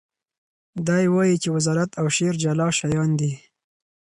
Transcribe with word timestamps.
دی 0.87 1.05
وایي 1.13 1.35
چې 1.43 1.49
وزارت 1.55 1.91
او 1.99 2.05
شعر 2.15 2.35
جلا 2.43 2.67
شیان 2.79 3.09
دي. 3.19 3.33